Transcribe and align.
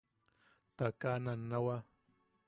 Ta 0.77 0.87
kaa 1.01 1.17
nannawa. 1.23 1.75